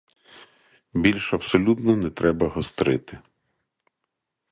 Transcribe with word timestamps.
Більш 0.93 1.33
абсолютно 1.33 1.95
не 1.95 2.09
треба 2.09 2.47
гострити. 2.47 3.19